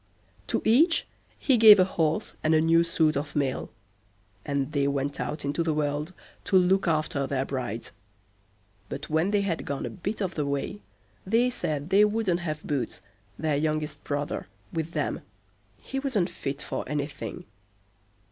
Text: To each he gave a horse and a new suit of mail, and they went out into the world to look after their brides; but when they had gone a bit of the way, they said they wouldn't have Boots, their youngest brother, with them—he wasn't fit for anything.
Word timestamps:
To 0.47 0.63
each 0.65 1.05
he 1.37 1.57
gave 1.57 1.79
a 1.79 1.83
horse 1.85 2.35
and 2.43 2.55
a 2.55 2.59
new 2.59 2.83
suit 2.83 3.15
of 3.15 3.35
mail, 3.35 3.69
and 4.43 4.71
they 4.71 4.87
went 4.87 5.19
out 5.19 5.45
into 5.45 5.61
the 5.61 5.75
world 5.75 6.13
to 6.45 6.55
look 6.57 6.87
after 6.87 7.27
their 7.27 7.45
brides; 7.45 7.91
but 8.89 9.11
when 9.11 9.29
they 9.29 9.41
had 9.41 9.63
gone 9.63 9.85
a 9.85 9.91
bit 9.91 10.19
of 10.19 10.33
the 10.33 10.45
way, 10.47 10.81
they 11.23 11.51
said 11.51 11.91
they 11.91 12.03
wouldn't 12.03 12.39
have 12.39 12.63
Boots, 12.63 13.03
their 13.37 13.55
youngest 13.57 14.03
brother, 14.03 14.47
with 14.73 14.93
them—he 14.93 15.99
wasn't 15.99 16.31
fit 16.31 16.63
for 16.63 16.83
anything. 16.89 17.45